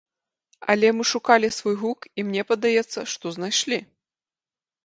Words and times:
Але 0.73 0.87
мы 0.99 1.03
шукалі 1.11 1.49
свой 1.59 1.75
гук 1.83 1.99
і 2.21 2.27
мне 2.31 2.41
падаецца, 2.53 2.99
што 3.15 3.25
знайшлі. 3.37 3.79